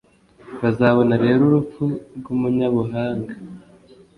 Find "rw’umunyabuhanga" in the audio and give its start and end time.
2.17-3.33